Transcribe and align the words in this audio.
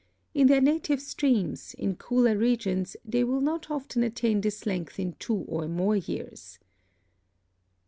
In 0.33 0.47
their 0.47 0.61
native 0.61 0.99
streams, 0.99 1.75
in 1.75 1.95
cooler 1.95 2.35
regions, 2.35 2.97
they 3.05 3.23
will 3.23 3.39
not 3.39 3.69
often 3.69 4.01
attain 4.01 4.41
this 4.41 4.65
length 4.65 4.97
in 4.99 5.13
two 5.19 5.45
or 5.47 5.67
more 5.67 5.95
years. 5.95 6.57